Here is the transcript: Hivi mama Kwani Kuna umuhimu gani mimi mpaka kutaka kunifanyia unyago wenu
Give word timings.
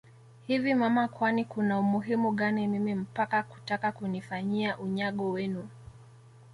Hivi 0.47 0.73
mama 0.75 1.07
Kwani 1.07 1.45
Kuna 1.45 1.79
umuhimu 1.79 2.31
gani 2.31 2.67
mimi 2.67 2.95
mpaka 2.95 3.43
kutaka 3.43 3.91
kunifanyia 3.91 4.77
unyago 4.77 5.31
wenu 5.31 5.67